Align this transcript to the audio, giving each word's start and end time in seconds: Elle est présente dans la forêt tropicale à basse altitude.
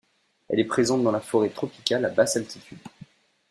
Elle 0.49 0.59
est 0.59 0.63
présente 0.65 1.03
dans 1.03 1.11
la 1.11 1.19
forêt 1.19 1.49
tropicale 1.49 2.05
à 2.05 2.09
basse 2.09 2.35
altitude. 2.35 2.79